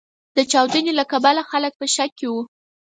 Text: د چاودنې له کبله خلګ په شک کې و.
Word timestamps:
د 0.37 0.37
چاودنې 0.51 0.93
له 0.99 1.03
کبله 1.11 1.41
خلګ 1.51 1.73
په 1.79 1.85
شک 1.95 2.11
کې 2.19 2.27
و. 2.31 2.35